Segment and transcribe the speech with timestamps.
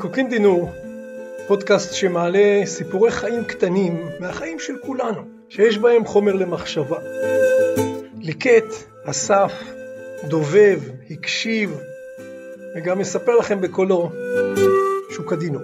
[0.00, 0.70] זיקוקין דינור,
[1.46, 6.98] פודקאסט שמעלה סיפורי חיים קטנים מהחיים של כולנו, שיש בהם חומר למחשבה.
[8.20, 8.74] ליקט,
[9.04, 9.52] אסף,
[10.28, 10.80] דובב,
[11.10, 11.80] הקשיב,
[12.76, 14.10] וגם מספר לכם בקולו
[15.10, 15.62] שוק הדינור.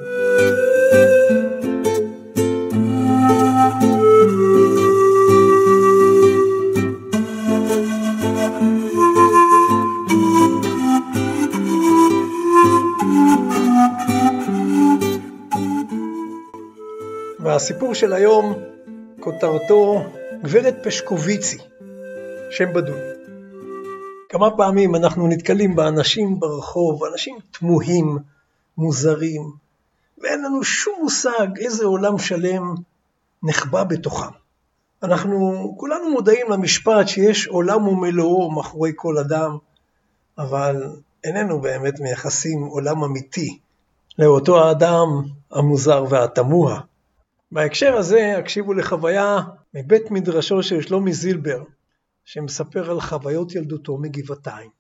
[17.66, 18.55] והסיפור של היום,
[19.20, 20.05] כותרתו
[20.43, 21.59] גברת פשקוביצי,
[22.51, 23.01] שם בדוי.
[24.29, 28.19] כמה פעמים אנחנו נתקלים באנשים ברחוב, אנשים תמוהים,
[28.79, 29.42] מוזרים,
[30.19, 32.75] ואין לנו שום מושג איזה עולם שלם
[33.42, 34.33] נחבא בתוכם.
[35.03, 39.56] אנחנו כולנו מודעים למשפט שיש עולם ומלואו מאחורי כל אדם,
[40.39, 43.59] אבל איננו באמת מייחסים עולם אמיתי
[44.19, 45.09] לאותו האדם
[45.53, 46.81] המוזר והתמוה.
[47.52, 49.39] בהקשר הזה הקשיבו לחוויה
[49.75, 51.62] מבית מדרשו של שלומי זילבר,
[52.25, 54.70] שמספר על חוויות ילדותו מגבעתיים.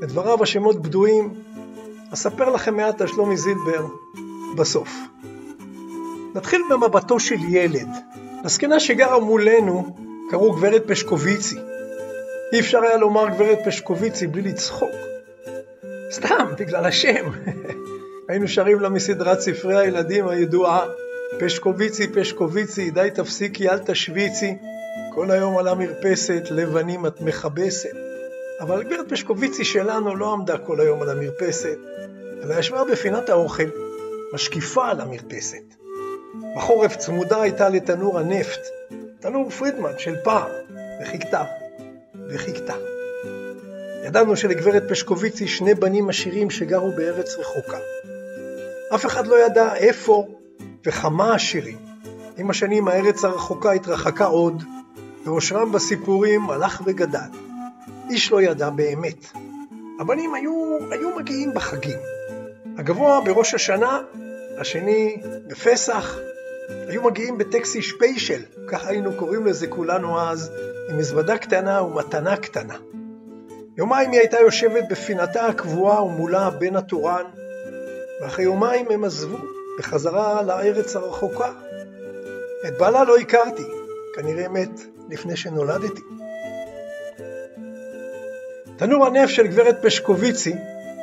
[0.00, 1.34] בדבריו השמות בדויים,
[2.12, 3.86] אספר לכם מעט על שלומי זילבר
[4.56, 4.88] בסוף.
[6.34, 7.88] נתחיל במבטו של ילד.
[8.44, 9.96] לזקנה שגרה מולנו
[10.30, 11.58] קראו גברת פשקוביצי.
[12.52, 14.90] אי אפשר היה לומר גברת פשקוביצי בלי לצחוק.
[16.10, 17.30] סתם, בגלל השם.
[18.28, 20.86] היינו שרים לה מסדרת ספרי הילדים הידועה
[21.40, 24.56] פשקוביצי, פשקוביצי, די תפסיקי, אל תשוויצי,
[25.14, 27.96] כל היום על המרפסת, לבנים את מכבסת.
[28.60, 31.78] אבל גברת פשקוביצי שלנו לא עמדה כל היום על המרפסת,
[32.42, 33.68] אלא ישבה בפינת האוכל,
[34.32, 35.74] משקיפה על המרפסת.
[36.56, 38.60] בחורף צמודה הייתה לתנור הנפט,
[39.20, 40.50] תנור פרידמן של פעם,
[41.02, 41.44] וחיכתה,
[42.28, 42.74] וחיכתה.
[44.04, 47.78] ידענו שלגברת פשקוביצי שני בנים עשירים שגרו בארץ רחוקה.
[48.94, 50.26] אף אחד לא ידע איפה
[50.86, 51.78] וכמה עשירים.
[52.38, 54.62] עם השנים הארץ הרחוקה התרחקה עוד,
[55.24, 57.18] ועושרם בסיפורים הלך וגדל.
[58.10, 59.26] איש לא ידע באמת.
[60.00, 61.98] הבנים היו, היו מגיעים בחגים.
[62.78, 64.00] הגבוה בראש השנה,
[64.58, 66.18] השני בפסח,
[66.88, 70.52] היו מגיעים בטקסי שפיישל, ככה היינו קוראים לזה כולנו אז,
[70.90, 72.76] עם מזוודה קטנה ומתנה קטנה.
[73.76, 77.24] יומיים היא הייתה יושבת בפינתה הקבועה ומולה בן התורן,
[78.22, 79.38] ואחרי יומיים הם עזבו,
[79.78, 81.52] בחזרה לארץ הרחוקה.
[82.68, 83.64] את בעלה לא הכרתי,
[84.14, 86.02] כנראה מת לפני שנולדתי.
[88.76, 90.54] תנור הנפט של גברת פשקוביצי,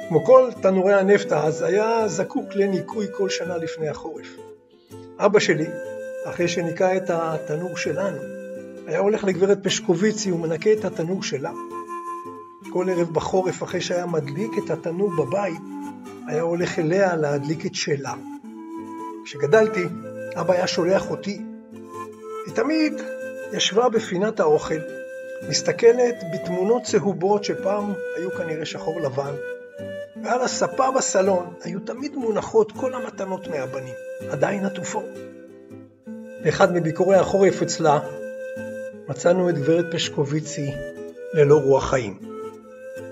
[0.09, 4.27] כמו כל תנורי הנפט אז, היה זקוק לניקוי כל שנה לפני החורף.
[5.19, 5.67] אבא שלי,
[6.25, 8.17] אחרי שניקה את התנור שלנו,
[8.88, 11.51] היה הולך לגברת פשקוביצי ומנקה את התנור שלה.
[12.69, 15.61] כל ערב בחורף, אחרי שהיה מדליק את התנור בבית,
[16.27, 18.13] היה הולך אליה להדליק את שלה.
[19.27, 19.85] כשגדלתי,
[20.35, 21.41] אבא היה שולח אותי.
[22.45, 22.93] היא תמיד
[23.53, 24.79] ישבה בפינת האוכל,
[25.49, 29.33] מסתכלת בתמונות צהובות שפעם היו כנראה שחור לבן,
[30.23, 33.93] ועל הספה בסלון היו תמיד מונחות כל המתנות מהבנים,
[34.31, 35.09] עדיין עטופות.
[36.44, 37.99] באחד מביקורי החורף אצלה
[39.07, 40.71] מצאנו את גברת פשקוביצי
[41.33, 42.19] ללא רוח חיים.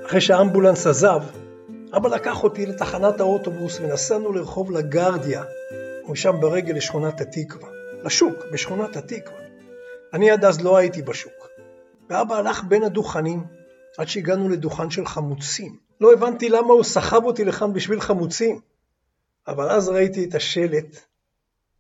[0.06, 1.22] אחרי שהאמבולנס עזב,
[1.98, 5.44] אבא לקח אותי לתחנת האוטובוס ונסענו לרחוב לגרדיה,
[6.16, 7.70] ומשם ברגל לשכונת התקווה,
[8.04, 9.40] לשוק בשכונת התקווה.
[10.14, 11.48] אני עד אז לא הייתי בשוק.
[12.10, 13.44] ואבא הלך בין הדוכנים
[13.98, 15.78] עד שהגענו לדוכן של חמוצים.
[16.02, 18.60] לא הבנתי למה הוא סחב אותי לכאן בשביל חמוצים.
[19.48, 21.00] אבל אז ראיתי את השלט,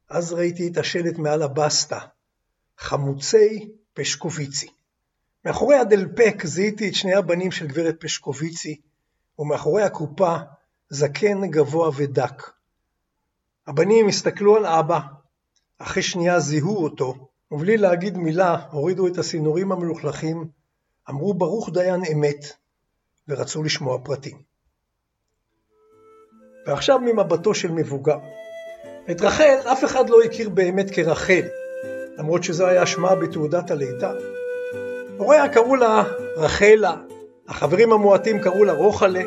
[0.10, 2.00] אז ראיתי את השלט מעל הבסטה,
[2.78, 4.68] חמוצי פשקוביצי.
[5.46, 8.82] מאחורי הדלפק זיהיתי את שני הבנים של גברת פשקוביצי,
[9.40, 10.38] ומאחורי הקופה
[10.90, 12.55] זקן גבוה ודק.
[13.68, 15.00] הבנים הסתכלו על אבא,
[15.80, 17.16] אחרי שנייה זיהו אותו,
[17.52, 20.48] ובלי להגיד מילה הורידו את הסינורים המלוכלכים,
[21.10, 22.46] אמרו ברוך דיין אמת,
[23.28, 24.38] ורצו לשמוע פרטים.
[26.68, 28.18] ועכשיו ממבטו של מבוגר.
[29.12, 31.42] את רחל אף אחד לא הכיר באמת כרחל,
[32.18, 34.12] למרות שזה היה שמה בתעודת הלידה.
[35.18, 36.04] הוריה קראו לה
[36.38, 36.96] רחלה,
[37.48, 39.24] החברים המועטים קראו לה רוחלה,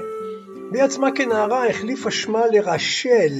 [0.72, 3.32] והיא עצמה כנערה החליפה שמה לרשל,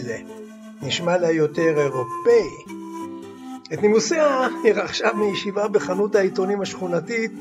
[0.82, 2.74] נשמע לה יותר אירופאי.
[3.72, 7.32] את נימוסיה היא רכשה מישיבה בחנות העיתונים השכונתית,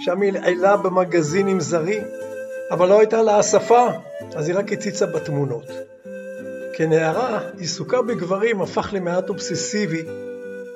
[0.00, 2.02] שם היא עילה במגזינים זרים,
[2.70, 3.86] אבל לא הייתה לה השפה,
[4.36, 5.64] אז היא רק הציצה בתמונות.
[6.76, 10.02] כנערה, עיסוקה בגברים הפך למעט אובססיבי,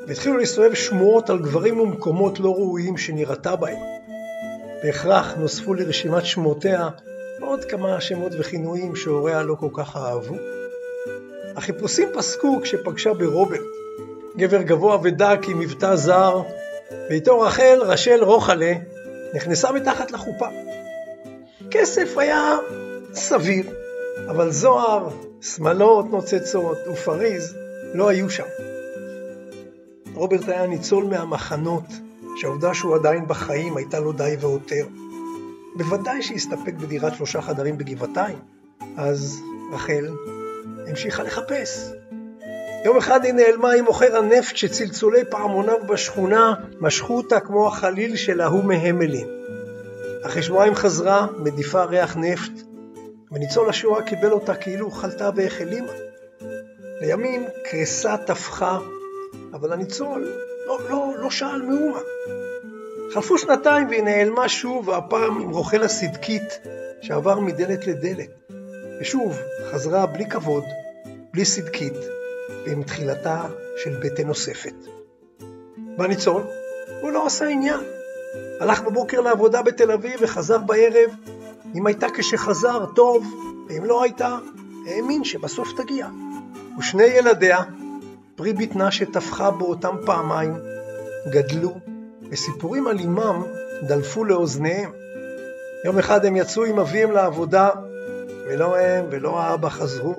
[0.06, 3.82] והתחילו להסתובב שמועות על גברים ומקומות לא ראויים שנראתה בהם.
[4.82, 6.88] בהכרח נוספו לרשימת שמותיה
[7.40, 10.36] ועוד כמה שמות וכינויים שהוריה לא כל כך אהבו.
[11.56, 13.60] החיפושים פסקו כשפגשה ברוברט,
[14.36, 16.42] גבר גבוה ודק עם מבטא זר,
[17.10, 18.72] ואיתו רחל, רשל רוחלה,
[19.34, 20.46] נכנסה מתחת לחופה.
[21.70, 22.56] כסף היה
[23.14, 23.66] סביר,
[24.30, 25.08] אבל זוהר,
[25.40, 27.56] שמלות נוצצות ופריז
[27.94, 28.44] לא היו שם.
[30.14, 31.84] רוברט היה ניצול מהמחנות,
[32.36, 34.86] שהעובדה שהוא עדיין בחיים הייתה לו די והותר.
[35.76, 38.38] בוודאי שהסתפק בדירת שלושה חדרים בגבעתיים.
[38.96, 39.40] אז
[39.72, 40.08] רחל
[40.86, 41.92] המשיכה לחפש.
[42.84, 48.40] יום אחד היא נעלמה עם מוכר הנפט שצלצולי פעמוניו בשכונה משכו אותה כמו החליל של
[48.40, 49.28] ההוא מהמלין.
[50.26, 52.52] אחרי שבועיים חזרה, מדיפה ריח נפט,
[53.32, 55.92] וניצול השואה קיבל אותה כאילו חלתה והחלימה.
[57.00, 58.78] לימים קריסה טפחה,
[59.52, 60.32] אבל הניצול
[60.66, 62.00] לא, לא, לא שאל מאומה.
[63.14, 66.60] חלפו שנתיים והיא נעלמה שוב, והפעם עם רוכל הסדקית
[67.00, 68.41] שעבר מדלת לדלת.
[69.02, 69.38] ושוב
[69.70, 70.64] חזרה בלי כבוד,
[71.32, 71.96] בלי סדקית,
[72.66, 73.42] ועם תחילתה
[73.76, 74.74] של בטן נוספת.
[75.98, 76.42] והניצול,
[77.00, 77.80] הוא לא עשה עניין.
[78.60, 81.10] הלך בבוקר לעבודה בתל אביב וחזר בערב.
[81.74, 83.26] אם הייתה כשחזר, טוב,
[83.68, 84.38] ואם לא הייתה,
[84.86, 86.06] האמין שבסוף תגיע.
[86.78, 87.58] ושני ילדיה,
[88.36, 90.54] פרי בטנה שטפחה בו אותם פעמיים,
[91.30, 91.74] גדלו,
[92.30, 93.42] וסיפורים על אמם
[93.82, 94.90] דלפו לאוזניהם.
[95.84, 97.70] יום אחד הם יצאו עם אביהם לעבודה,
[98.46, 100.14] ולא הם ולא האבא חזרו,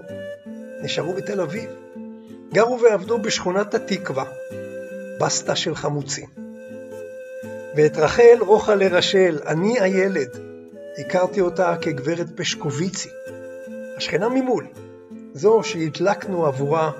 [0.81, 1.69] נשארו בתל אביב.
[2.53, 4.25] גרו ועבדו בשכונת התקווה,
[5.19, 6.27] בסטה של חמוצים.
[7.75, 10.29] ואת רחל רוחה לרשל, אני הילד,
[10.97, 13.09] הכרתי אותה כגברת פשקוביצי,
[13.97, 14.67] השכנה ממול,
[15.33, 16.91] זו שהדלקנו עבורה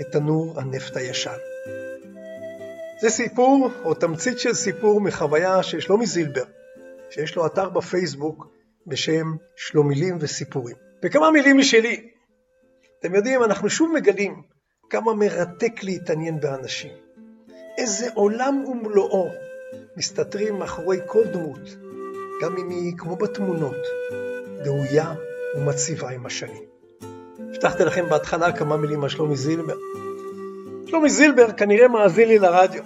[0.00, 1.36] את תנור הנפט הישן.
[3.00, 6.44] זה סיפור, או תמצית של סיפור מחוויה של שלומי זילבר,
[7.10, 8.55] שיש לו אתר בפייסבוק
[8.86, 10.76] בשם שלומילים וסיפורים.
[11.04, 12.08] וכמה מילים משלי.
[13.00, 14.42] אתם יודעים, אנחנו שוב מגלים
[14.90, 16.90] כמה מרתק להתעניין באנשים.
[17.78, 19.28] איזה עולם ומלואו
[19.96, 21.76] מסתתרים מאחורי כל דמות,
[22.42, 23.76] גם אם היא, כמו בתמונות,
[24.64, 25.14] דהויה
[25.56, 26.62] ומציבה עם השנים.
[27.38, 29.76] הבטחתי לכם בהתחלה כמה מילים על שלומי זילבר.
[30.86, 32.82] שלומי זילבר כנראה מאזין לי לרדיו.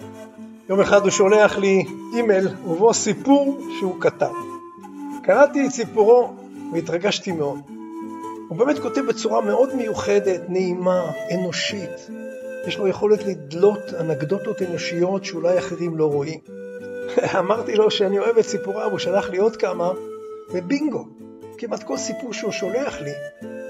[0.68, 4.49] יום אחד הוא שולח לי אימייל ובו סיפור שהוא כתב.
[5.22, 6.34] קראתי את סיפורו
[6.72, 7.58] והתרגשתי מאוד.
[8.48, 12.10] הוא באמת כותב בצורה מאוד מיוחדת, נעימה, אנושית.
[12.66, 16.40] יש לו יכולת לדלות אנקדוטות אנושיות שאולי אחרים לא רואים.
[17.38, 19.90] אמרתי לו שאני אוהב את סיפוריו, הוא שלח לי עוד כמה,
[20.52, 21.04] ובינגו,
[21.58, 23.12] כמעט כל סיפור שהוא שולח לי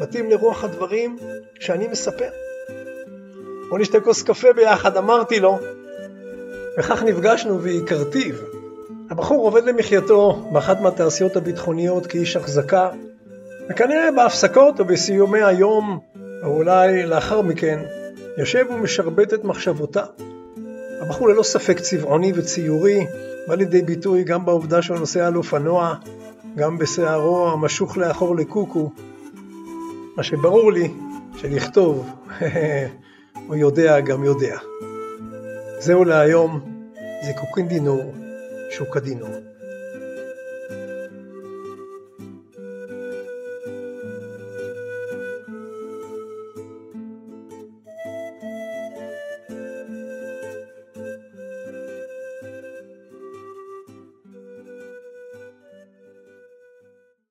[0.00, 1.16] מתאים לרוח הדברים
[1.60, 2.28] שאני מספר.
[3.68, 5.58] בוא נשתה כוס קפה ביחד, אמרתי לו,
[6.78, 8.59] וכך נפגשנו והכרתיו.
[9.10, 12.90] הבחור עובד למחייתו באחת מהתעשיות הביטחוניות כאיש החזקה,
[13.70, 15.98] וכנראה בהפסקות או בסיומי היום,
[16.42, 17.78] או אולי לאחר מכן,
[18.38, 20.04] יושב ומשרבט את מחשבותיו.
[21.00, 23.06] הבחור ללא ספק צבעוני וציורי,
[23.48, 25.94] בא לידי ביטוי גם בעובדה שהוא נוסע על אופנוע,
[26.56, 28.90] גם בשערו המשוך לאחור לקוקו,
[30.16, 30.90] מה שברור לי
[31.36, 32.10] שלכתוב,
[33.46, 34.56] הוא יודע גם יודע.
[35.78, 36.60] זהו להיום,
[37.22, 38.12] זיקוקין דינור,
[38.70, 39.49] שוקה דינור.